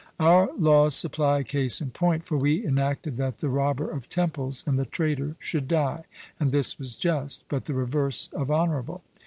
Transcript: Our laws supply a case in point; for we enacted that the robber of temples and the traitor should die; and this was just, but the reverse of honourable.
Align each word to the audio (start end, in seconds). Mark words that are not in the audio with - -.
Our 0.19 0.49
laws 0.57 0.95
supply 0.95 1.41
a 1.41 1.43
case 1.43 1.79
in 1.79 1.91
point; 1.91 2.25
for 2.25 2.35
we 2.35 2.65
enacted 2.65 3.17
that 3.17 3.37
the 3.37 3.49
robber 3.49 3.87
of 3.87 4.09
temples 4.09 4.63
and 4.65 4.79
the 4.79 4.85
traitor 4.85 5.35
should 5.37 5.67
die; 5.67 6.05
and 6.39 6.51
this 6.51 6.79
was 6.79 6.95
just, 6.95 7.47
but 7.49 7.65
the 7.65 7.75
reverse 7.75 8.27
of 8.33 8.49
honourable. 8.49 9.03